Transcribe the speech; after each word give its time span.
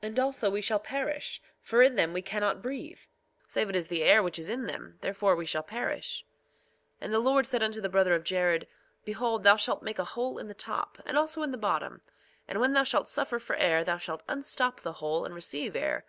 And 0.00 0.18
also 0.18 0.48
we 0.48 0.62
shall 0.62 0.78
perish, 0.78 1.42
for 1.60 1.82
in 1.82 1.96
them 1.96 2.14
we 2.14 2.22
cannot 2.22 2.62
breathe, 2.62 3.00
save 3.46 3.68
it 3.68 3.76
is 3.76 3.88
the 3.88 4.02
air 4.02 4.22
which 4.22 4.38
is 4.38 4.48
in 4.48 4.64
them; 4.64 4.96
therefore 5.02 5.36
we 5.36 5.44
shall 5.44 5.62
perish. 5.62 6.24
2:20 7.02 7.02
And 7.02 7.12
the 7.12 7.18
Lord 7.18 7.44
said 7.46 7.62
unto 7.62 7.82
the 7.82 7.90
brother 7.90 8.14
of 8.14 8.24
Jared: 8.24 8.66
Behold, 9.04 9.42
thou 9.42 9.56
shalt 9.56 9.82
make 9.82 9.98
a 9.98 10.04
hole 10.04 10.38
in 10.38 10.48
the 10.48 10.54
top, 10.54 10.96
and 11.04 11.18
also 11.18 11.42
in 11.42 11.50
the 11.50 11.58
bottom; 11.58 12.00
and 12.48 12.58
when 12.58 12.72
thou 12.72 12.84
shalt 12.84 13.06
suffer 13.06 13.38
for 13.38 13.56
air 13.56 13.84
thou 13.84 13.98
shalt 13.98 14.22
unstop 14.30 14.80
the 14.80 14.94
hole 14.94 15.26
and 15.26 15.34
receive 15.34 15.76
air. 15.76 16.06